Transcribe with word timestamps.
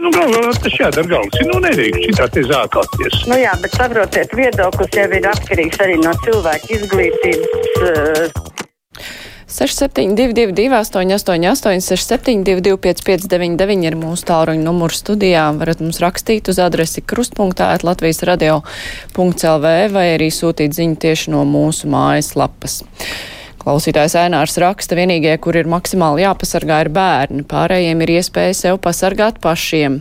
Nu, 0.00 0.08
galvā 0.14 0.52
tas 0.56 0.76
jādara 0.80 1.08
galvas. 1.10 1.42
Nu, 1.50 1.58
nedrīkst 1.60 2.06
šitā 2.08 2.28
te 2.32 2.44
zākāties. 2.48 3.18
Nu 3.28 3.36
jā, 3.36 3.52
bet 3.60 3.74
saprotiet, 3.76 4.32
viedoklis 4.36 4.94
jau 4.96 5.08
ir 5.12 5.26
atkarīgs 5.28 5.82
arī 5.84 5.98
no 6.00 6.14
cilvēka 6.24 6.72
izglītības. 6.78 7.50
Uh... 7.84 8.48
6722, 9.50 10.70
888, 10.72 11.82
672, 11.82 12.78
559, 12.80 13.84
ir 13.90 13.96
mūsu 13.98 14.24
tālruņa 14.30 14.62
numurs 14.62 15.02
studijā. 15.02 15.48
Varat 15.58 15.82
mums 15.82 15.98
rakstīt 16.00 16.48
uz 16.48 16.60
adresi 16.62 17.02
krustpunktā, 17.02 17.72
Latvijas 17.84 18.22
radio.lv 18.30 19.74
vai 19.92 20.06
arī 20.14 20.30
sūtīt 20.32 20.78
ziņu 20.78 20.96
tieši 21.02 21.34
no 21.34 21.42
mūsu 21.50 21.90
mājaslapas. 21.92 22.80
Klausītājs 23.60 24.14
Ainārs 24.16 24.56
raksta, 24.62 24.96
vienīgie, 24.96 25.34
kur 25.44 25.58
ir 25.60 25.68
maksimāli 25.68 26.24
jāpasargā, 26.24 26.78
ir 26.86 26.88
bērni. 26.96 27.44
Pārējiem 27.48 28.00
ir 28.06 28.14
iespēja 28.16 28.54
sev 28.56 28.78
pasargāt 28.80 29.36
pašiem, 29.44 29.98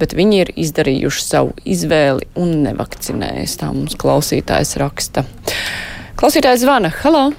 bet 0.00 0.12
viņi 0.18 0.42
ir 0.42 0.50
izdarījuši 0.66 1.24
savu 1.24 1.54
izvēli 1.64 2.28
un 2.36 2.58
nevakcinējas. 2.66 3.56
Tā 3.62 3.70
mums 3.72 3.96
klausītājs 4.00 4.76
raksta. 4.82 5.24
Klausītājs 6.20 6.66
zvana. 6.66 6.92
Halo! 7.00 7.30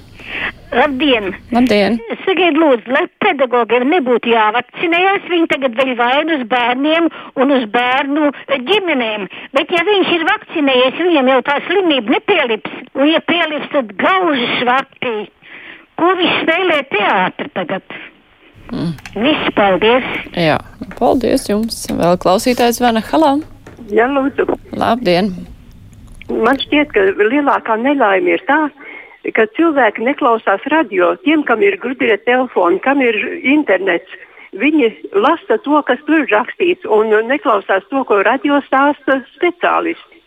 Labdien! 0.72 1.34
Labdien! 1.52 1.98
Sakiet, 2.24 2.56
lūdzu, 2.56 2.90
lai 2.94 3.04
pedagogiem 3.22 3.84
nebūtu 3.92 4.32
jāvakcinējas, 4.32 5.26
viņi 5.28 5.48
tagad 5.50 5.76
vēl 5.78 5.92
vainu 5.98 6.38
uz 6.38 6.46
bērniem 6.48 7.10
un 7.38 7.52
uz 7.58 7.66
bērnu 7.74 8.30
ģimenēm. 8.70 9.28
Bet 9.52 9.74
ja 9.76 9.84
viņš 9.86 10.14
ir 10.16 10.24
vakcinējies, 10.30 10.98
viņam 11.10 11.30
jau 11.34 11.38
tā 11.50 11.58
slimība 11.68 12.16
nepielips, 12.16 12.80
un 12.96 13.12
ja 13.12 13.20
pielips, 13.28 13.68
tad 13.76 13.92
gauži 14.00 14.48
svapī. 14.62 15.14
Ko 16.02 16.08
viņš 16.18 16.38
spēlē 16.42 16.76
teātri 16.90 17.50
tagad? 17.54 17.92
Mm. 18.72 18.94
Viss, 19.22 19.50
paldies! 19.54 20.06
Jā, 20.34 20.56
paldies 20.98 21.44
jums! 21.46 21.76
Vēl 21.94 22.16
klausītājs 22.18 22.80
zvana. 22.80 22.98
Halā! 23.06 23.36
Jā, 23.94 24.08
lūdzu! 24.10 24.48
Labdien! 24.74 25.30
Man 26.32 26.58
šķiet, 26.58 26.90
ka 26.96 27.04
lielākā 27.20 27.76
nelaime 27.78 28.34
ir 28.34 28.42
tā, 28.48 28.58
ka 29.36 29.46
cilvēki 29.54 30.02
neklausās 30.08 30.66
radio. 30.74 31.12
Tiem, 31.22 31.46
kam 31.46 31.62
ir 31.62 31.78
gudrie 31.78 32.16
telefoni, 32.26 32.82
kam 32.82 33.04
ir 33.04 33.20
internets, 33.54 34.18
viņi 34.58 34.90
lasa 35.14 35.60
to, 35.62 35.78
kas 35.86 36.02
tur 36.08 36.24
ir 36.24 36.34
rakstīts, 36.34 36.88
un 36.98 37.14
neklausās 37.30 37.86
to, 37.94 38.02
ko 38.10 38.24
radio 38.26 38.58
stāsta 38.66 39.20
speciālisti. 39.36 40.21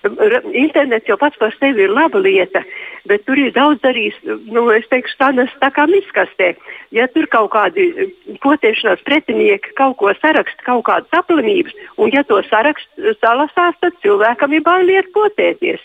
Internets 0.00 1.08
jau 1.08 1.18
pats 1.20 1.36
par 1.36 1.52
sevi 1.58 1.84
ir 1.84 1.92
laba 1.92 2.22
lieta, 2.24 2.62
bet 3.10 3.26
tur 3.28 3.36
ir 3.36 3.52
daudz 3.52 3.84
arī, 3.84 4.06
nu, 4.48 4.64
es 4.72 4.88
teikšu, 4.88 5.18
tādas 5.20 5.52
tā 5.60 5.68
kā 5.76 5.84
miskastē. 5.90 6.54
Ja 6.96 7.04
tur 7.12 7.28
kaut 7.28 7.50
kādi 7.52 8.08
potēšanās 8.40 9.04
pretinieki 9.04 9.76
kaut 9.76 9.98
ko 10.00 10.14
saraksta, 10.22 10.64
kaut 10.64 10.86
kādas 10.88 11.20
aplimības, 11.20 11.76
un 12.00 12.12
ja 12.16 12.24
to 12.24 12.40
sarakst 12.48 12.88
salasās, 13.20 13.76
tad 13.84 14.00
cilvēkam 14.00 14.56
ir 14.56 14.64
bailiet 14.64 15.12
potēties. 15.12 15.84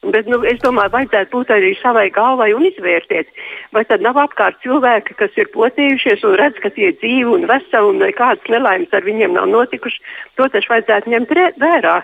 Bet 0.00 0.26
nu, 0.26 0.38
es 0.48 0.58
domāju, 0.64 0.94
vajadzētu 0.94 1.30
būt 1.34 1.50
arī 1.52 1.74
savai 1.76 2.06
galvai 2.10 2.54
un 2.56 2.64
izvērtēt, 2.64 3.28
vai 3.76 3.82
tad 3.84 4.00
nav 4.00 4.16
apkārt 4.18 4.56
cilvēki, 4.64 5.14
kas 5.18 5.34
ir 5.36 5.50
potējušies 5.52 6.24
un 6.24 6.38
redz, 6.40 6.56
ka 6.64 6.72
tie 6.72 6.88
ir 6.88 6.96
dzīvi 7.02 7.28
un 7.28 7.44
veseli 7.50 7.92
un 7.92 8.00
nekādas 8.00 8.48
nelaimes 8.48 8.96
ar 8.96 9.04
viņiem 9.04 9.36
nav 9.36 9.50
notikušas. 9.52 10.00
To 10.40 10.48
taču 10.48 10.72
vajadzētu 10.72 11.12
ņemt 11.14 11.36
vērā. 11.60 12.00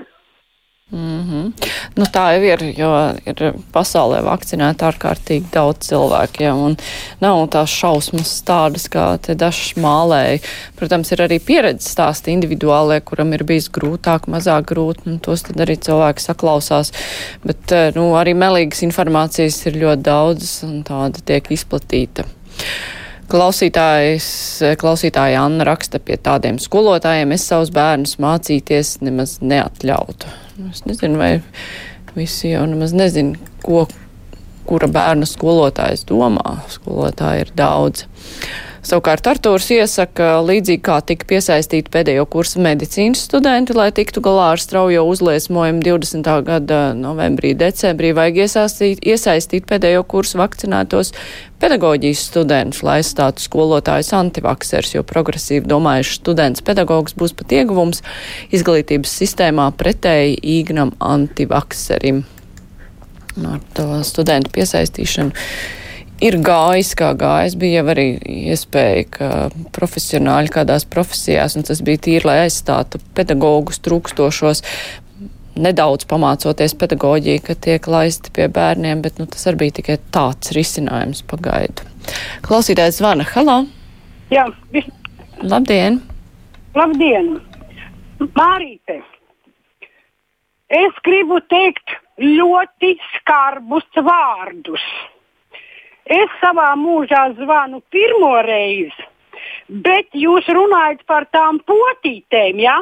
Mm 0.93 1.21
-hmm. 1.21 1.53
nu, 1.97 2.05
tā 2.05 2.25
jau 2.35 2.43
ir, 2.43 2.61
jo 2.79 2.91
ir 3.27 3.55
pasaulē 3.75 4.21
vakcinēta 4.23 4.87
ārkārtīgi 4.87 5.51
daudz 5.53 5.89
cilvēku, 5.89 6.43
ja, 6.43 6.53
un 6.55 6.77
nav 7.21 7.49
tās 7.51 7.71
šausmas 7.75 8.43
tādas, 8.47 8.87
kā 8.89 9.19
te 9.19 9.35
dažs 9.35 9.75
mālēji. 9.75 10.41
Protams, 10.77 11.11
ir 11.13 11.25
arī 11.27 11.41
pieredzes 11.47 11.91
stāsti 11.91 12.31
individuālie, 12.31 13.01
kuram 13.01 13.33
ir 13.33 13.45
bijis 13.45 13.69
grūtāk, 13.69 14.31
mazāk 14.31 14.71
grūti, 14.71 15.03
un 15.07 15.19
tos 15.19 15.43
tad 15.43 15.57
arī 15.57 15.77
cilvēki 15.77 16.23
saklausās. 16.23 16.93
Bet, 17.45 17.73
eh, 17.73 17.91
nu, 17.95 18.13
arī 18.15 18.35
melīgas 18.35 18.83
informācijas 18.83 19.67
ir 19.67 19.73
ļoti 19.83 20.03
daudz, 20.03 20.63
un 20.63 20.85
tāda 20.85 21.19
tiek 21.25 21.51
izplatīta. 21.51 22.25
Klausītājs, 23.27 24.27
klausītāja 24.79 25.41
Anna 25.43 25.65
raksta 25.67 25.99
pie 25.99 26.15
tādiem 26.23 26.61
skolotājiem, 26.63 27.33
es 27.35 27.47
savus 27.49 27.73
bērnus 27.75 28.21
mācīties 28.23 29.01
nemaz 29.03 29.41
neatļautu. 29.43 30.31
Es 30.71 30.85
nezinu, 30.87 31.19
vai 31.19 31.33
visi 32.15 32.53
jau 32.53 32.63
nemaz 32.71 32.95
nezinu, 32.95 33.35
ko, 33.65 33.89
kura 34.69 34.87
bērna 34.93 35.27
skolotājs 35.27 36.07
domā. 36.07 36.61
Skolotāji 36.71 37.49
ir 37.49 37.53
daudz. 37.59 38.07
Savukārt 38.87 39.27
Artūrs 39.27 39.67
iesaka, 39.75 40.37
līdzīgi 40.47 40.79
kā 40.87 41.01
tika 41.03 41.27
piesaistīti 41.27 41.91
pēdējo 41.91 42.23
kursu 42.31 42.61
medicīnas 42.63 43.25
studenti, 43.27 43.75
lai 43.75 43.89
tiktu 43.91 44.21
galā 44.23 44.53
ar 44.53 44.61
straujo 44.63 45.01
uzliesmojumu 45.11 45.81
20. 45.83 46.29
gada 46.47 46.79
novembrī, 46.95 47.51
decembrī, 47.59 48.13
vajag 48.15 48.37
iesaistīt, 48.45 49.01
iesaistīt 49.03 49.65
pēdējo 49.67 50.05
kursu 50.07 50.39
vakcinētos 50.39 51.11
pedagoģijas 51.59 52.23
studentus, 52.29 52.85
lai 52.87 53.01
aizstātu 53.01 53.43
skolotājus 53.43 54.13
antivaksers, 54.15 54.93
jo 54.95 55.03
progresīvi 55.09 55.67
domājuši 55.67 56.21
students 56.21 56.63
pedagogs 56.63 57.17
būs 57.19 57.35
pat 57.35 57.57
ieguvums 57.59 58.05
izglītības 58.55 59.17
sistēmā 59.19 59.67
pretēji 59.81 60.39
īgnam 60.61 60.95
antivakserim. 61.03 62.23
Ar 63.51 63.59
to 63.75 63.89
studentu 64.07 64.55
piesaistīšanu 64.55 65.35
ir 66.23 66.39
gājis, 66.45 66.93
kā 66.99 67.13
gājis. 67.19 67.57
Bija 67.61 67.81
jau 67.81 67.91
arī 67.93 68.07
iespēja, 68.53 69.07
ka 69.17 69.31
profesionāļi 69.77 70.53
kādās 70.55 70.87
profesijās, 70.89 71.57
un 71.59 71.67
tas 71.67 71.83
bija 71.85 72.03
tīri, 72.07 72.27
lai 72.29 72.39
aizstātu 72.47 73.01
pedagogus 73.17 73.83
trūkstošos. 73.85 74.63
Nedaudz 75.57 76.05
pamācoties 76.09 76.75
pedagoģiju, 76.77 77.43
ka 77.47 77.57
tiek 77.67 77.87
laisti 77.89 78.33
pie 78.37 78.51
bērniem, 78.53 79.01
bet 79.05 79.17
nu, 79.21 79.25
tas 79.31 79.47
arī 79.49 79.65
bija 79.65 79.79
tikai 79.79 79.97
tāds 80.13 80.53
risinājums 80.57 81.25
pagaidu. 81.31 81.87
Klausītājs 82.45 83.01
zvana. 83.01 83.25
Halo! 83.33 83.63
Jā, 84.33 84.45
vis... 84.75 84.89
Labdien! 85.41 86.03
Labdien! 86.77 87.39
Mārīte! 88.37 89.01
Es 90.77 90.97
gribu 91.07 91.39
teikt 91.49 91.95
ļoti 92.21 92.97
skarbus 93.15 93.87
vārdus. 94.05 94.85
Es 96.07 96.35
savā 96.41 96.69
mūžā 96.79 97.23
zvanu 97.35 97.81
pirmo 97.91 98.37
reizi, 98.47 99.07
bet 99.69 100.15
jūs 100.15 100.47
runājat 100.47 101.03
par 101.07 101.27
tām 101.35 101.59
potītēm, 101.67 102.61
ja? 102.63 102.77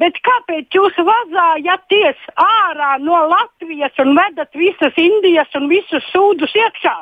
Bet 0.00 0.16
kāpēc 0.24 0.76
jūs 0.76 0.96
vazājaties 0.96 2.20
ārā 2.40 2.94
no 3.00 3.20
Latvijas 3.28 3.96
un 4.00 4.14
vedat 4.16 4.52
visas 4.56 4.96
Indijas 5.00 5.52
un 5.56 5.68
visus 5.72 6.04
sūdus 6.12 6.52
iekšā? 6.56 6.96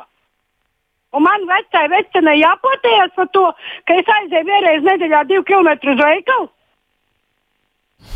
Un 1.15 1.25
man 1.25 1.47
vecai 1.49 1.87
vecenei 1.91 2.41
jāpotējas 2.43 3.15
par 3.17 3.31
to, 3.35 3.47
ka 3.87 3.97
es 4.03 4.15
aizēju 4.19 4.51
vienreiz 4.51 4.87
nedēļā 4.87 5.25
divu 5.31 5.47
kilometru 5.49 5.95
uz 5.95 6.03
veikalu. 6.05 6.51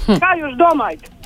Hm. 0.07 0.19
Kā 0.23 0.35
jūs 0.43 0.59
domājat? 0.61 1.22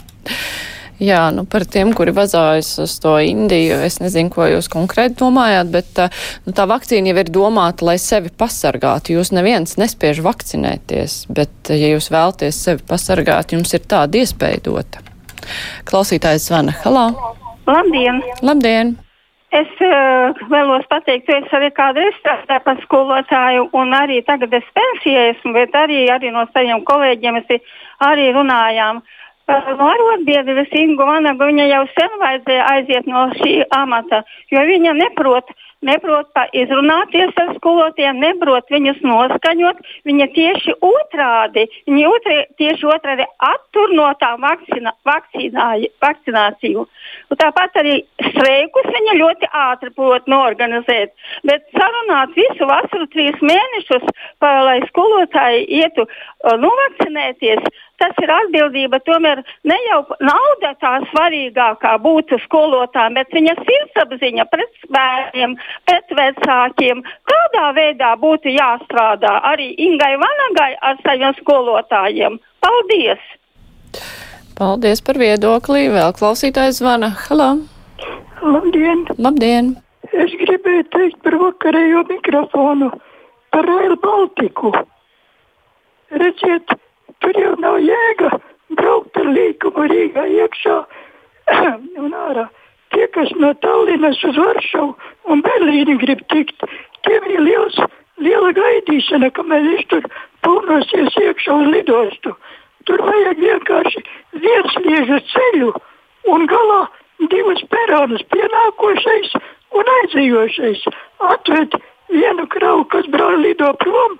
Jā, 0.96 1.26
nu 1.28 1.42
par 1.44 1.66
tiem, 1.68 1.90
kuri 1.92 2.12
vazājas 2.16 2.70
uz 2.80 2.94
to 3.04 3.18
Indiju, 3.20 3.82
es 3.84 3.98
nezinu, 4.00 4.30
ko 4.32 4.46
jūs 4.48 4.70
konkrēti 4.72 5.18
domājāt, 5.20 5.68
bet 5.74 5.98
eh, 6.00 6.20
nu, 6.46 6.54
tā 6.56 6.64
vakcīna 6.70 7.10
jau 7.12 7.18
ir 7.20 7.32
domāta, 7.34 7.84
lai 7.84 7.98
sevi 8.00 8.32
pasargātu. 8.32 9.12
Jūs 9.12 9.34
neviens 9.36 9.76
nespiež 9.76 10.22
vakcinēties, 10.24 11.26
bet, 11.36 11.52
eh, 11.68 11.82
ja 11.82 11.90
jūs 11.92 12.08
vēlties 12.14 12.60
sevi 12.68 12.86
pasargāt, 12.88 13.52
jums 13.52 13.76
ir 13.76 13.84
tāda 13.84 14.22
iespēja 14.22 14.62
dota. 14.70 15.04
Klausītājs 15.84 16.48
zvana. 16.48 16.72
Halā! 16.80 17.10
Labdien! 17.68 18.22
Labdien! 18.40 18.96
Es 19.56 19.68
uh, 19.84 20.32
vēlos 20.50 20.88
pateikt, 20.90 21.28
es 21.32 21.52
arī 21.54 21.68
kādreiz 21.76 22.16
strādāju 22.18 22.64
par 22.64 22.80
skolotāju, 22.82 23.68
un 23.78 23.92
arī 23.94 24.18
tagad 24.26 24.56
es 24.56 24.64
pensijā 24.76 25.28
esmu, 25.34 25.52
bet 25.54 25.76
arī, 25.76 26.02
arī 26.12 26.32
no 26.34 26.42
saviem 26.56 26.82
kolēģiem 26.88 27.38
es 27.44 27.70
arī 28.08 28.32
runājām. 28.36 29.04
Uh, 29.04 29.22
no 29.48 29.90
arotbiedrības 29.92 30.74
Ingu 30.80 31.06
Vanagu 31.06 31.46
viņa 31.50 31.68
jau 31.70 31.84
sen 31.94 32.18
vajadzēja 32.22 32.66
aiziet 32.72 33.06
no 33.10 33.28
šī 33.38 33.60
amata, 33.78 34.24
jo 34.50 34.64
viņa 34.72 34.96
neprot 34.98 35.54
neprot 35.84 36.32
izrunāties 36.56 37.36
ar 37.40 37.52
skolotājiem, 37.58 38.20
neprot 38.22 38.68
viņus 38.72 39.02
noskaņot. 39.04 39.82
Viņa 40.08 40.26
tieši 40.34 40.74
otrādi, 40.84 41.66
viņa 41.88 42.10
otri, 42.10 42.36
tieši 42.60 42.88
otrādi 42.90 43.26
attur 43.50 43.92
no 43.96 44.08
tā 44.20 44.32
vakcina, 44.40 44.94
vakcināciju. 45.06 46.86
Un 47.30 47.40
tāpat 47.40 47.80
arī 47.82 47.96
streikus 48.30 48.90
viņa 48.96 49.18
ļoti 49.20 49.50
ātri 49.66 49.92
prot 49.96 50.28
norganizēt. 50.30 51.14
Bet 51.46 51.66
sarunāt 51.76 52.36
visu 52.38 52.68
vasaru 52.68 53.08
trīs 53.12 53.36
mēnešus, 53.42 54.06
pa, 54.42 54.52
lai 54.66 54.78
skolotāji 54.88 55.66
ietu 55.82 56.06
novakcinēties, 56.44 57.66
tas 58.02 58.18
ir 58.22 58.32
atbildība. 58.32 59.00
Tomēr 59.06 59.42
ne 59.68 59.78
jau 59.88 60.00
nauda 60.24 60.72
tā 60.82 60.96
svarīgākā 61.12 61.96
būtu 62.04 62.38
skolotājiem, 62.44 63.16
bet 63.18 63.32
viņa 63.36 63.56
sirdsapziņa 63.62 64.46
pret 64.52 64.90
bērniem, 64.96 65.56
pret 65.88 66.16
vecākiem. 66.20 67.02
Tādā 67.32 67.70
veidā 67.78 68.12
būtu 68.20 68.52
jāstrādā 68.56 69.38
arī 69.52 69.72
Ingai 69.88 70.14
Vanagai 70.20 70.72
ar 70.80 71.00
saviem 71.04 71.34
skolotājiem. 71.40 72.38
Paldies! 72.64 73.32
Paldies 74.56 75.02
par 75.04 75.18
viedokli. 75.20 75.88
Vēl 75.92 76.14
klausītājs 76.16 76.80
zvana. 76.80 77.12
Halo! 77.26 77.50
Labdien! 78.40 79.04
Labdien! 79.20 79.74
Es 80.16 80.32
gribēju 80.40 80.86
teikt 80.94 81.18
par 81.24 81.34
vakarējo 81.40 82.04
mikrofonu, 82.08 82.88
par 83.52 83.66
Rail 83.68 83.96
Baltiku. 84.00 84.70
Redziet, 86.22 86.72
tur 87.24 87.40
jau 87.40 87.54
nav 87.62 87.78
jēga 87.82 88.30
braukt 88.76 89.18
ar 89.20 89.28
līkumu 89.36 89.86
Rīgā 89.92 90.26
iekšā 90.40 90.76
un 92.04 92.16
ārā. 92.26 92.46
Tie, 92.94 93.06
kas 93.14 93.32
no 93.40 93.52
Tallinas 93.62 94.22
uz 94.24 94.38
Varšavu 94.38 94.94
un 95.32 95.42
Berlīni 95.44 95.96
grib 96.02 96.22
tikt, 96.32 96.64
tiem 97.06 97.26
ir 97.32 97.42
liels, 97.42 97.78
liela 98.22 98.52
gaidīšana, 98.56 99.32
kamēr 99.36 99.64
viņš 99.66 99.88
tur 99.92 100.06
pūnosies 100.46 101.18
iekšā 101.22 101.56
uz 101.62 101.72
lidostu. 101.74 102.36
Tur 102.86 103.02
vajag 103.02 103.42
vienkārši 103.42 104.04
viensliežu 104.44 105.18
ceļu 105.32 105.72
un 106.30 106.46
galā 106.50 106.84
divas 107.32 107.62
peronas 107.72 108.22
pienākošais 108.30 109.34
un 109.74 109.90
aizējošais. 109.96 110.86
Atved 111.32 111.74
vienu 112.12 112.46
kravu, 112.54 112.86
kas 112.92 113.10
brauc 113.10 113.42
lido 113.42 113.72
prom 113.82 114.18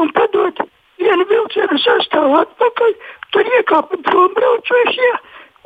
un 0.00 0.12
padod 0.16 0.64
vienu 1.02 1.26
vilcienu 1.30 1.78
sastāvu 1.82 2.38
atpakaļ, 2.42 2.94
tur 3.34 3.50
iekāpa 3.58 4.00
prombraucošie 4.10 5.12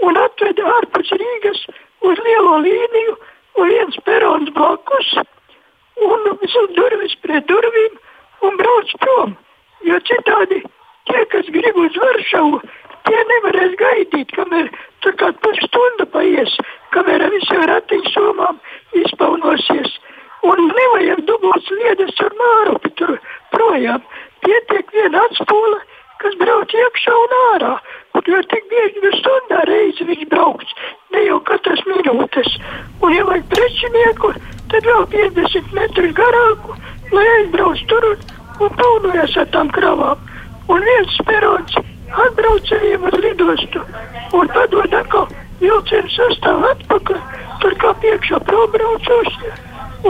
un 0.06 0.18
atved 0.20 0.62
ārpus 0.76 1.12
Rīgas 1.22 1.66
uz 2.08 2.24
lielo 2.26 2.58
līniju 2.64 3.16
un 3.60 3.70
viens 3.70 3.98
perons 4.06 4.50
blakus 4.56 5.14
un 6.02 6.22
durvis 6.76 7.14
pret 7.22 7.46
durvīm 7.48 7.98
un 8.46 8.56
brauc 8.60 8.94
prom. 9.02 9.34
Jo 9.86 9.98
citādi 10.08 10.62
tie, 11.10 11.24
kas 11.32 11.48
grib 11.54 11.78
uz 11.84 11.96
Varšavu, 12.04 12.60
tie 13.08 13.20
nevarēs 13.30 13.74
gaidīt, 13.80 14.32
kamēr 14.36 14.70
tur 15.02 15.16
kāda 15.20 15.38
pusstunda 15.44 16.06
paies, 16.14 16.54
kamēr 16.94 17.26
visiem 17.34 17.64
ratiņu 17.70 18.14
somām 18.14 18.60
izpaunosies. 19.02 19.98
Un 20.42 20.58
nevajag 20.66 21.22
dubult 21.26 21.66
sliedes 21.68 22.18
ar 22.24 22.32
mārupi 22.38 22.90
tur 22.98 23.12
projām. 23.54 24.02
Pietiek 24.42 24.88
viena 24.94 25.22
atspūle, 25.28 25.78
kas 26.22 26.34
brauc 26.40 26.72
iekšā 26.78 27.14
un 27.18 27.34
ārā. 27.40 27.72
Un 28.18 28.26
jo 28.30 28.40
tik 28.50 28.66
bieži 28.70 29.02
nu 29.04 29.12
stundā 29.18 29.62
reizi 29.68 30.06
viņš 30.08 30.24
brauks, 30.32 30.74
ne 31.14 31.22
jau 31.26 31.38
katras 31.48 31.82
minūtes. 31.88 32.50
Un 33.02 33.14
ja 33.16 33.24
vajag 33.28 33.46
precinieku, 33.54 34.32
tad 34.72 34.90
vēl 34.90 35.06
50 35.14 35.72
metrus 35.78 36.14
garāku, 36.18 36.76
lai 37.14 37.24
aizbrauc 37.36 37.86
tur 37.92 38.08
un, 38.10 38.26
un 38.66 38.76
paunojas 38.82 39.38
ar 39.42 39.48
tām 39.54 39.72
kravām. 39.78 40.28
Un 40.72 40.86
viens 40.90 41.18
perons 41.28 41.80
atbraucējiem 42.26 43.08
uz 43.08 43.18
lidostu 43.24 43.82
un 44.36 44.50
padod 44.54 44.94
atkal 44.98 45.28
vilcienu 45.62 46.10
sastāvu 46.12 46.70
atpakaļ, 46.74 47.20
tur 47.62 47.76
kā 47.82 47.92
priekšā 48.02 48.40
probraucošie 48.48 49.52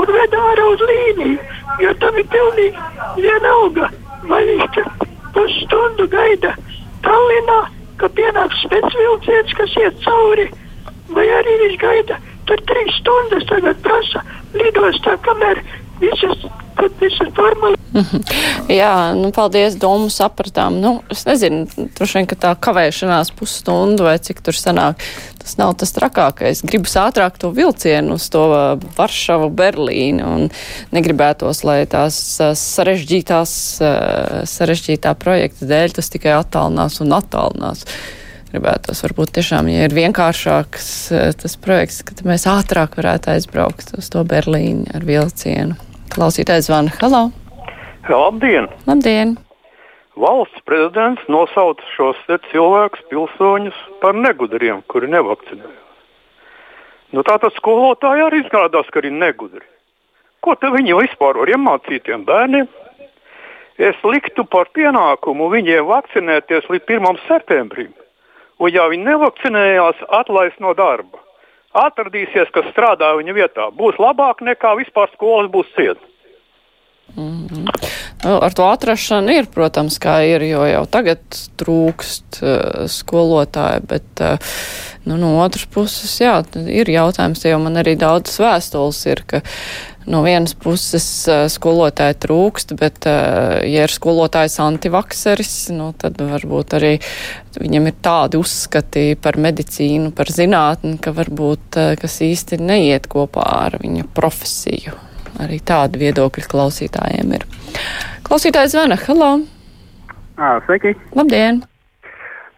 un 0.00 0.14
ved 0.16 0.36
ārā 0.36 0.68
uz 0.72 0.84
līniju, 0.88 1.38
jo 1.84 1.92
tam 2.00 2.18
ir 2.20 2.28
pilnīgi 2.32 3.24
vienalga, 3.26 3.90
vai 4.30 4.42
viņš 4.48 4.66
tur 4.76 4.90
pusstundu 5.34 6.08
gaida 6.12 6.54
Tallinā, 7.02 7.60
ka 7.98 8.10
pienāks 8.16 8.60
spēcvilciens, 8.66 9.54
kas 9.58 9.78
iet 9.80 9.98
cauri, 10.04 10.46
vai 11.10 11.26
arī 11.38 11.56
viņš 11.64 11.78
gaida 11.82 12.18
tur 12.46 12.62
trīs 12.70 12.98
stundas 13.00 13.46
tagad 13.50 13.80
prasa 13.86 14.22
lidostā, 14.54 15.16
kamēr 15.26 15.62
visas, 16.02 16.44
visas 17.00 17.32
formāli 17.38 17.78
Jā, 18.72 19.12
nu, 19.16 19.28
paldies, 19.34 19.74
domu 19.80 20.08
sapratām. 20.12 20.78
Nu, 20.80 20.92
es 21.12 21.26
nezinu, 21.28 21.66
droši 21.96 22.18
vien, 22.18 22.28
ka 22.30 22.38
tā 22.40 22.52
kavēšanās 22.56 23.32
pusstundu 23.36 24.06
vai 24.06 24.16
cik 24.22 24.40
tur 24.44 24.56
sanāk, 24.56 25.02
tas 25.42 25.58
nav 25.60 25.74
tas 25.80 25.92
trakākais. 25.96 26.64
Gribas 26.64 26.96
ātrāk 27.00 27.36
to 27.42 27.52
vilcienu 27.52 28.16
uz 28.16 28.30
to 28.32 28.46
uh, 28.48 28.86
Varšavu, 28.96 29.50
Berlīnu 29.58 30.24
un 30.24 30.48
negribētos, 30.94 31.62
lai 31.68 31.82
tās 31.90 32.16
uh, 32.40 32.54
sarežģītās, 32.56 33.54
uh, 33.84 34.40
sarežģītā 34.48 35.12
projekta 35.20 35.68
dēļ 35.68 35.96
tas 36.00 36.12
tikai 36.16 36.34
attālinās 36.38 37.00
un 37.04 37.12
attālinās. 37.18 37.84
Gribētos 38.52 39.00
varbūt 39.04 39.36
tiešām, 39.36 39.68
ja 39.72 39.86
ir 39.86 39.94
vienkāršāks 39.96 40.90
tas 41.40 41.54
projekts, 41.60 42.02
ka 42.04 42.16
mēs 42.28 42.44
ātrāk 42.48 42.98
varētu 43.00 43.32
aizbraukt 43.32 43.94
uz 43.96 44.12
to 44.12 44.24
Berlīnu 44.28 44.92
ar 44.92 45.08
vilcienu. 45.08 45.91
Klausītājs 46.12 46.66
zvana. 46.68 46.92
Halo! 47.00 47.30
Labdien! 48.08 48.66
Labdien! 48.86 49.36
Valsts 50.20 50.60
prezidents 50.68 51.22
nosauca 51.32 51.86
šos 51.94 52.18
cilvēkus, 52.50 53.06
pilsoņus, 53.08 53.78
par 54.02 54.12
negudriem, 54.14 54.82
kuri 54.92 55.08
nevakcinējas. 55.08 55.78
Nu, 57.12 57.24
Tātad 57.24 57.56
skolotāji 57.56 58.26
arī 58.26 58.42
izrādās, 58.42 58.88
ka 58.92 59.00
ir 59.00 59.12
negudri. 59.12 59.64
Ko 60.44 60.54
te 60.60 60.68
viņi 60.72 60.98
vispār 61.00 61.40
var 61.40 61.48
iemācīt 61.48 62.04
tiem 62.04 62.24
bērniem? 62.28 62.68
Es 63.80 63.96
liktu 64.04 64.44
par 64.44 64.68
pienākumu 64.76 65.48
viņiem 65.52 65.88
vakcinēties 65.88 66.68
līdz 66.72 66.96
1. 66.98 67.20
septembrim. 67.28 67.92
Un, 68.60 68.68
ja 68.68 68.84
viņi 68.92 69.08
nevakcinējās, 69.08 70.04
atlaist 70.20 70.60
no 70.60 70.74
darba. 70.76 71.20
Atradīsies, 71.72 72.50
kas 72.52 72.66
strādā 72.72 73.14
viņa 73.16 73.32
vietā. 73.36 73.70
Būs 73.72 73.96
labāk 74.00 74.42
nekā 74.44 74.74
vispār 74.76 75.08
skolas 75.14 75.50
būs 75.50 75.70
cietas. 75.76 76.08
Mm 77.16 77.46
-hmm. 77.48 77.71
Nu, 78.24 78.38
ar 78.38 78.54
to 78.54 78.66
atrašanu 78.70 79.34
ir, 79.34 79.48
protams, 79.50 79.98
kā 80.02 80.20
ir, 80.26 80.44
jo 80.46 80.64
jau 80.68 80.82
tagad 80.90 81.22
trūkst 81.60 82.42
uh, 82.42 82.84
skolotāji, 82.90 83.82
bet 83.90 84.22
uh, 84.22 84.52
nu, 85.08 85.18
no 85.18 85.34
otras 85.42 85.66
puses, 85.70 86.14
jā, 86.22 86.36
ir 86.70 86.90
jautājums, 86.92 87.42
jo 87.46 87.58
man 87.62 87.80
arī 87.82 87.96
daudzas 87.98 88.38
vēstules 88.42 89.02
ir, 89.10 89.24
ka 89.26 89.42
no 90.06 90.22
vienas 90.26 90.54
puses 90.58 91.06
uh, 91.30 91.44
skolotāji 91.50 92.20
trūkst, 92.22 92.76
bet, 92.78 93.02
uh, 93.10 93.58
ja 93.66 93.86
ir 93.86 93.94
skolotājs 93.94 94.58
antivakseris, 94.62 95.54
nu, 95.74 95.90
tad 95.98 96.22
varbūt 96.22 96.78
arī 96.78 96.96
viņam 97.58 97.90
ir 97.90 98.02
tādi 98.02 98.40
uzskati 98.40 99.06
par 99.22 99.38
medicīnu, 99.42 100.14
par 100.16 100.30
zinātni, 100.30 100.98
ka 101.02 101.14
varbūt, 101.16 101.70
uh, 101.78 101.94
kas 101.98 102.20
īsti 102.22 102.62
neiet 102.62 103.10
kopā 103.10 103.48
ar 103.66 103.80
viņa 103.82 104.10
profesiju 104.14 105.00
arī 105.40 105.58
tādu 105.64 106.00
viedokļu 106.02 106.48
klausītājiem 106.50 107.34
ir. 107.38 107.44
Klausītājs 108.26 108.74
zvana, 108.74 108.98
hello! 109.06 109.34
À, 110.36 110.56
sveiki! 110.66 110.94
Labdien! 111.16 111.62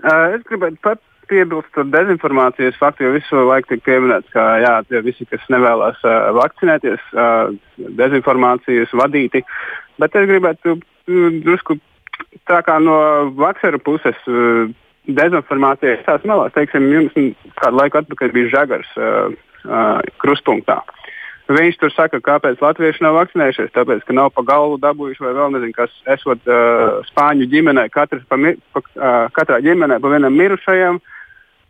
Uh, 0.04 0.36
es 0.36 0.44
gribētu 0.48 0.80
pat 0.84 1.00
piebilst 1.30 1.70
par 1.74 1.86
dezinformācijas 1.88 2.76
faktu, 2.76 3.06
jo 3.06 3.14
visu 3.14 3.44
laiku 3.48 3.72
tiek 3.72 3.84
pieminēts, 3.86 4.28
ka 4.34 4.44
jā, 4.60 4.74
tie 4.90 5.00
visi, 5.06 5.26
kas 5.30 5.44
nevēlas 5.52 6.00
uh, 6.04 6.28
vakcinēties, 6.36 7.06
uh, 7.16 7.54
dezinformācijas 8.00 8.92
vadīti. 9.00 9.44
Bet 10.02 10.16
es 10.20 10.28
gribētu 10.28 10.76
uh, 10.76 11.40
drusku 11.46 11.78
tā 12.50 12.60
kā 12.66 12.78
no 12.82 12.96
vakcīnu 13.40 13.82
puses. 13.84 14.18
Uh, 14.28 14.72
Dezinformācija 15.04 15.98
tās 16.06 16.22
malās, 16.24 16.54
teiksim, 16.54 16.86
jums 16.88 17.12
kādu 17.58 17.76
laiku 17.76 17.98
atpakaļ 18.00 18.30
bija 18.32 18.48
žagars 18.54 18.88
uh, 18.96 19.34
uh, 19.68 19.98
kruspunktā. 20.22 20.78
Uh, 20.80 21.04
Viņš 21.44 21.76
tur 21.76 21.92
saka, 21.92 22.22
kāpēc 22.24 22.62
latvieši 22.64 23.02
nav 23.04 23.18
vakcinējušies. 23.18 23.72
Tāpēc, 23.74 24.06
ka 24.08 24.14
nav 24.16 24.30
pa 24.32 24.40
galvu 24.48 24.78
dabūjuši 24.80 25.26
vai 25.26 25.32
vēl 25.36 25.50
nezinu, 25.52 25.74
kas 25.76 25.92
esot 26.14 26.40
uh, 26.48 27.02
spāņu 27.10 27.48
ģimenē, 27.52 27.84
katrs 27.92 28.24
pa, 28.30 28.38
pa, 28.72 28.80
uh, 28.80 29.26
katrā 29.36 29.58
ģimenē 29.64 29.98
pa 30.00 30.12
vienam 30.14 30.32
mirušajam. 30.40 31.02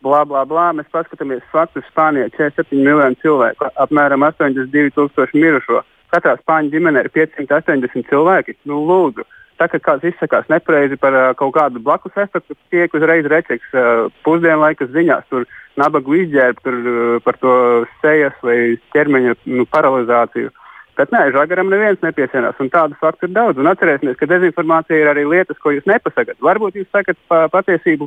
Blā, 0.04 0.21
blā, 0.31 0.45
blā. 0.47 0.69
Mēs 0.78 0.87
paskatāmies 0.95 1.43
faktus. 1.50 1.87
Spānijā 1.90 2.28
47 2.37 2.87
miljoni 2.87 3.19
cilvēku, 3.25 3.66
apmēram 3.83 4.23
82 4.28 4.95
tūkstoši 4.95 5.43
mirušo. 5.43 5.83
Katrā 6.14 6.37
spāņu 6.38 6.71
ģimenē 6.76 7.02
ir 7.09 7.11
580 7.16 8.07
cilvēki. 8.12 8.54
Nu, 8.71 8.78
lūdzu, 8.87 9.26
tā 9.61 9.68
kā 9.70 9.80
kāds 9.82 10.06
izsakās 10.08 10.49
nepareizi 10.52 10.99
par 11.00 11.14
uh, 11.14 11.28
kaut 11.38 11.54
kādu 11.56 11.82
blakus 11.82 12.16
efektu, 12.20 12.56
tiek 12.73 12.94
uzreiz 12.96 13.26
rečeks 13.30 13.76
uh, 13.76 14.11
pusdienlaikas 14.26 14.92
ziņās. 14.94 15.28
Tur 15.30 15.46
nabagu 15.80 16.16
izģērbt 16.23 16.62
tur, 16.66 16.76
uh, 16.80 17.16
par 17.25 17.38
to 17.42 17.54
sejas 18.02 18.37
vai 18.46 18.76
ķermeņa 18.94 19.37
nu, 19.54 19.66
paralizāciju. 19.70 20.52
Bet 20.99 21.11
nē, 21.11 21.25
žagaram 21.34 21.70
neviens 21.73 22.02
nepiesienās, 22.04 22.58
un 22.62 22.70
tādu 22.70 22.94
faktu 23.00 23.26
ir 23.26 23.34
daudz. 23.34 23.58
Un 23.58 23.70
atcerēsimies, 23.70 24.18
ka 24.18 24.30
dezinformācija 24.30 25.00
ir 25.00 25.11
arī 25.11 25.25
lietas, 25.26 25.58
ko 25.62 25.73
jūs 25.75 25.87
nepasakat. 25.90 26.38
Varbūt 26.42 26.78
jūs 26.78 26.90
sakat 26.94 27.18
pa, 27.30 27.46
patiesību 27.50 28.06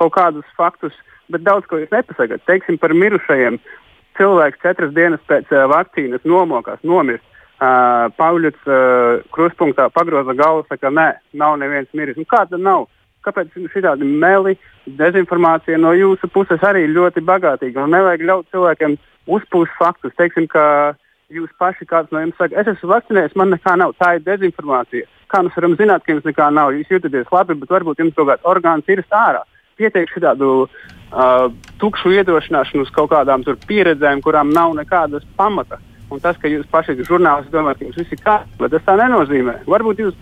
kaut 0.00 0.12
kādus 0.16 0.56
faktus, 0.58 0.96
bet 1.30 1.46
daudz 1.46 1.68
ko 1.70 1.78
jūs 1.78 1.92
nepasakat. 1.94 2.42
Teiksim 2.50 2.80
par 2.82 2.94
mirušajiem. 2.98 3.60
Cilvēks 4.18 4.62
četras 4.64 4.94
dienas 4.96 5.22
pēc 5.30 5.52
vakcīnas 5.70 6.24
nomokās, 6.26 6.82
nomirst. 6.82 7.24
Uh, 7.56 8.10
Pauļuts 8.18 8.68
uh, 8.68 9.22
krustpunktā 9.32 9.86
pagroza 9.94 10.34
galvu, 10.36 10.66
saka, 10.68 10.90
nē, 10.92 11.06
nav 11.40 11.54
neviens 11.56 11.88
miris. 11.96 12.18
Nu, 12.20 12.26
kā 12.28 12.42
tad 12.50 12.60
nav? 12.60 12.84
kāpēc 13.26 13.56
šādi 13.72 14.06
meli, 14.06 14.54
dezinformācija 14.98 15.78
no 15.80 15.92
jūsu 15.96 16.30
puses 16.32 16.62
arī 16.66 16.86
ļoti 16.92 17.24
bagātīga. 17.26 17.82
Un 17.84 17.94
nevajag 17.96 18.22
ļaut 18.28 18.52
cilvēkiem 18.54 18.96
uzpūst 19.36 19.74
faktus. 19.80 20.14
Teiksim, 20.18 20.46
ka 20.52 20.94
jūs 21.32 21.50
paši 21.58 21.88
kāds 21.90 22.12
no 22.14 22.22
jums 22.22 22.38
saka, 22.38 22.60
es 22.60 22.70
esmu 22.70 22.92
vakcinējies, 22.94 23.34
man 23.38 23.52
nekā 23.54 23.74
nav. 23.80 23.96
Tā 23.98 24.16
ir 24.16 24.24
dezinformācija. 24.26 25.10
Kā 25.32 25.42
mēs 25.42 25.58
varam 25.58 25.74
zināt, 25.78 26.04
ka 26.06 26.14
jums 26.14 26.28
nekā 26.28 26.50
nav? 26.54 26.72
Jūs 26.76 26.92
jūtaties 26.94 27.34
labi, 27.34 27.58
bet 27.58 27.74
varbūt 27.74 28.02
jums 28.02 28.14
kaut 28.14 28.30
kāds 28.30 28.46
orgāns 28.46 28.92
ir 28.92 29.02
ārā. 29.10 29.42
Pietiek 29.76 30.08
šādu 30.08 30.52
uh, 30.64 31.50
tukšu 31.82 32.14
iedrošināšanu 32.14 32.86
uz 32.86 32.92
kaut 32.94 33.10
kādām 33.10 33.42
pieredzēm, 33.66 34.22
kurām 34.24 34.54
nav 34.54 34.72
nekādas 34.78 35.26
pamata. 35.36 35.82
Un 36.14 36.22
tas, 36.22 36.36
ka 36.38 36.50
jūs 36.50 36.66
paši 36.70 36.94
esat 36.94 37.08
žurnālisti, 37.10 37.52
domājat, 37.54 37.80
ka 37.80 37.88
jums 37.88 37.98
viss 37.98 38.14
ir 38.14 38.22
kārtībā, 38.22 38.70
tas 38.70 38.84
tā 38.86 38.94
nenozīmē. 39.00 39.56
Varbūt 39.66 40.02
jūs, 40.04 40.18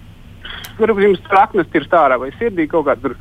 varbūt 0.79 1.07
jums 1.09 1.25
traknes 1.29 1.77
ir 1.77 1.89
ārā 2.01 2.19
vai 2.23 2.31
sirdī 2.39 2.67
kaut 2.71 2.87
kāda 2.89 3.13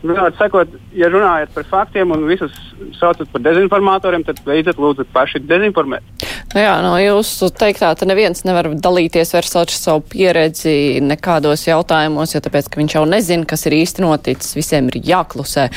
tur. 0.00 0.14
Vienot 0.14 0.38
sakot, 0.38 0.74
ja 0.96 1.10
runājat 1.12 1.52
par 1.54 1.66
faktiem 1.68 2.12
un 2.14 2.26
visus 2.28 2.54
saucat 2.98 3.28
par 3.32 3.42
dezinformatoriem, 3.44 4.24
tad 4.26 4.40
beidzot 4.46 4.78
lūdzu 4.80 5.06
paši 5.12 5.42
dezinformēt. 5.46 6.26
Nu 6.54 6.62
jā, 6.62 6.74
no 6.80 6.94
jūsu 6.96 7.50
teiktā, 7.52 7.90
ka 7.98 8.06
neviens 8.08 8.40
nevar 8.48 8.70
dalīties 8.72 9.34
vairs 9.34 9.56
ar 9.60 9.72
savu 9.72 10.00
pieredzi 10.14 11.02
nekādos 11.04 11.66
jautājumos, 11.68 12.32
jo 12.32 12.40
tāpēc, 12.44 12.70
ka 12.72 12.80
viņš 12.80 12.96
jau 12.96 13.04
nezina, 13.10 13.44
kas 13.48 13.66
ir 13.68 13.76
īsti 13.82 14.04
noticis, 14.04 14.56
visiem 14.56 14.88
ir 14.88 15.00
jāklusē. 15.10 15.68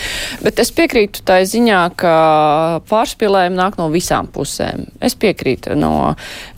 Bet 0.46 0.62
es 0.64 0.72
piekrītu 0.76 1.26
tai 1.28 1.42
ziņā, 1.50 1.82
ka 2.00 2.16
pārspīlējumi 2.88 3.60
nāk 3.60 3.76
no 3.82 3.90
visām 3.92 4.32
pusēm. 4.32 4.88
Es 5.04 5.18
piekrītu 5.20 5.76
no 5.76 6.14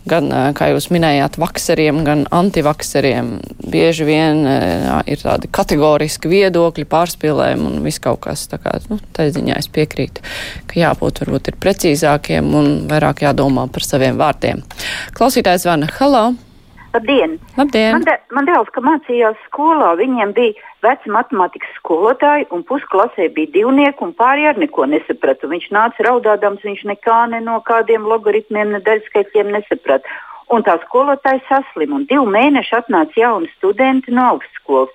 gan, 0.08 0.30
kā 0.56 0.70
jūs 0.72 0.88
minējāt, 0.94 1.38
vakseriem, 1.40 2.02
gan 2.06 2.24
antivakseriem. 2.34 3.34
Bieži 3.70 4.06
vien 4.08 4.44
jā, 4.46 5.00
ir 5.10 5.22
tādi 5.24 5.50
kategoriski 5.54 6.30
viedokļi, 6.32 6.86
pārspīlējumi 6.90 7.68
un 7.70 7.84
viss 7.84 8.02
kaut 8.04 8.22
kas. 8.26 8.46
Tā 8.50 8.60
kā, 8.62 8.76
nu, 8.90 9.00
tā 9.16 9.28
ziņā 9.34 9.58
es 9.60 9.70
piekrītu, 9.72 10.24
ka 10.70 10.80
jābūt 10.80 11.24
varbūt 11.24 11.52
ir 11.52 11.60
precīzākiem 11.62 12.50
un 12.56 12.72
vairāk 12.90 13.24
jādomā 13.26 13.66
par 13.72 13.86
saviem 13.86 14.20
vārdiem. 14.20 14.64
Klausītājs 15.16 15.66
zvana. 15.66 15.90
Halo! 15.98 16.32
Labdien! 16.94 17.40
Labdien. 17.58 17.96
Man, 17.96 18.04
de, 18.06 18.14
man 18.36 18.46
dēls, 18.46 18.70
ka 18.70 18.82
mācījās 18.84 19.38
skolā, 19.48 19.96
viņiem 19.98 20.30
bija 20.36 20.54
veci 20.84 21.10
matemātikas 21.12 21.72
skolotāji, 21.78 22.46
un 22.54 22.62
pusklasē 22.68 23.30
bija 23.36 23.52
divnieki, 23.56 24.04
un 24.06 24.12
pārējie 24.18 24.50
ar 24.52 24.60
neko 24.62 24.86
nesaprata. 24.92 25.50
Viņš 25.50 25.70
nāca 25.74 26.06
raudādams, 26.08 26.62
viņš 26.66 26.84
nekā 26.92 27.18
ne 27.32 27.40
no 27.44 27.58
kādiem 27.66 28.06
logaritmiem, 28.10 28.76
ne 28.76 28.82
daļskaitļiem 28.84 29.52
nesaprata. 29.56 30.20
Un 30.52 30.64
tā 30.66 30.76
skolotāja 30.84 31.40
saslim, 31.48 31.94
un 31.96 32.04
divu 32.10 32.28
mēnešu 32.30 32.76
atnāca 32.82 33.16
jauni 33.16 33.50
studenti 33.56 34.12
no 34.12 34.34
augstskolas. 34.34 34.92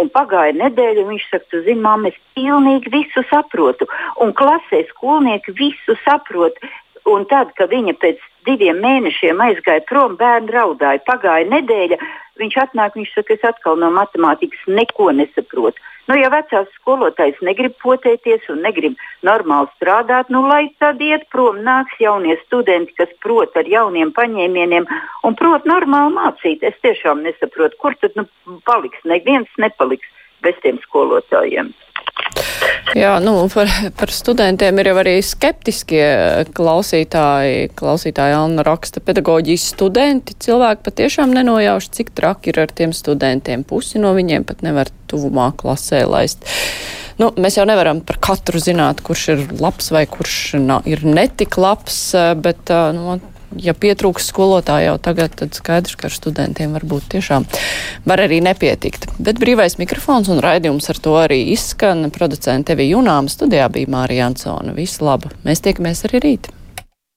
Un 0.00 0.08
pagāja 0.08 0.54
nedēļa, 0.56 1.02
un 1.02 1.10
viņš 1.12 1.24
saka, 1.28 1.48
tu 1.52 1.58
zini, 1.66 1.82
mamma, 1.84 2.08
es 2.08 2.20
pilnīgi 2.38 2.88
visu 2.94 3.20
saprotu. 3.28 3.84
Un 4.24 4.32
klasē 4.32 4.86
skolnieki 4.88 5.52
visu 5.58 5.98
saprot. 6.06 6.56
Un 7.10 7.24
tad, 7.30 7.50
kad 7.58 7.72
viņa 7.72 7.96
pēc 8.02 8.20
diviem 8.46 8.78
mēnešiem 8.82 9.40
aizgāja 9.42 9.82
prom, 9.88 10.14
bērni 10.20 10.52
raudāja. 10.54 11.02
Pagāja 11.06 11.48
nedēļa, 11.50 11.98
viņš 12.38 12.58
atnāk, 12.66 12.98
viņš 12.98 13.14
saka, 13.16 13.34
es 13.34 13.48
atkal 13.48 13.80
no 13.80 13.90
matemātikas 13.94 14.62
neko 14.70 15.10
nesaprotu. 15.18 15.82
Nu, 16.10 16.16
ja 16.18 16.32
vecās 16.32 16.70
skolotājs 16.80 17.38
negrib 17.46 17.76
potēties 17.82 18.48
un 18.50 18.64
negrib 18.66 18.98
normāli 19.26 19.70
strādāt, 19.76 20.32
nu, 20.34 20.42
lai 20.50 20.64
tad 20.82 21.02
iet 21.02 21.28
prom, 21.30 21.60
nāks 21.62 21.94
jaunie 22.02 22.34
studenti, 22.42 22.94
kas 22.98 23.12
prot 23.22 23.54
ar 23.58 23.70
jauniem 23.70 24.10
paņēmieniem 24.16 24.88
un 25.26 25.38
prot 25.38 25.68
normāli 25.70 26.16
mācīt. 26.18 26.66
Es 26.66 26.78
tiešām 26.82 27.22
nesaprotu, 27.26 27.78
kur 27.78 27.98
tad 28.02 28.18
nu, 28.18 28.26
paliks. 28.66 29.02
Neviens 29.06 29.50
nepaliks 29.62 30.10
bez 30.42 30.58
tiem 30.66 30.82
skolotājiem. 30.82 31.70
Jā, 32.92 33.14
nu, 33.24 33.46
par, 33.48 33.70
par 33.96 34.10
studentiem 34.12 34.76
ir 34.82 34.90
jau 34.90 34.96
arī 35.00 35.14
skeptiskie 35.24 36.04
klausītāji. 36.52 37.70
Klausītāja 37.78 38.42
Anna 38.42 38.64
raksta, 38.66 39.00
pedagoģijas 39.04 39.70
studenti 39.72 40.36
cilvēki 40.44 40.84
patiešām 40.88 41.32
nenojauš, 41.32 41.88
cik 41.96 42.12
traki 42.18 42.52
ir 42.52 42.60
ar 42.66 42.74
tiem 42.76 42.92
studentiem. 42.96 43.64
Pusi 43.64 44.02
no 44.02 44.12
viņiem 44.16 44.44
pat 44.48 44.60
nevar 44.66 44.92
tuvumā 45.08 45.52
klasē 45.56 46.04
laist. 46.04 46.44
Nu, 47.20 47.30
mēs 47.40 47.56
jau 47.56 47.64
nevaram 47.68 48.00
par 48.04 48.18
katru 48.24 48.60
zināt, 48.60 49.00
kurš 49.04 49.24
ir 49.32 49.42
labs 49.60 49.92
vai 49.94 50.04
kurš 50.10 50.36
nav, 50.60 50.86
ir 50.88 51.04
netik 51.06 51.56
labs, 51.60 51.98
bet 52.44 52.72
nu, 52.96 53.18
ja 53.60 53.74
pietrūks 53.74 54.30
skolotāju 54.32 54.90
jau 54.90 54.96
tagad, 55.02 55.34
tad 55.38 55.58
skaidrs, 55.58 55.96
ka 55.98 56.08
ar 56.08 56.16
studentiem 56.16 56.76
varbūt 56.76 57.10
tiešām 57.16 57.46
var 58.08 58.24
arī 58.24 58.40
nepietikt. 58.44 59.10
Bet 59.18 59.42
brīvais 59.42 59.78
mikrofons 59.80 60.30
un 60.32 60.42
raidījums 60.44 60.90
ar 60.92 61.02
to 61.02 61.18
arī 61.20 61.42
izskan. 61.52 62.08
Producente 62.14 62.76
Evi 62.76 62.90
Junām 62.92 63.30
studijā 63.32 63.68
bija 63.72 63.90
Mārija 63.92 64.30
Ansona. 64.30 64.74
Visu 64.76 65.06
labu! 65.06 65.32
Mēs 65.46 65.64
tiekamies 65.64 66.06
arī 66.08 66.24
rīt! 66.26 66.52